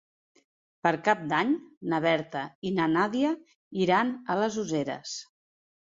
Per 0.85 0.93
Cap 1.07 1.19
d'Any 1.33 1.51
na 1.93 1.99
Berta 2.07 2.43
i 2.69 2.73
na 2.79 2.89
Nàdia 2.97 3.35
iran 3.85 4.13
a 4.37 4.43
les 4.45 4.59
Useres. 4.65 5.15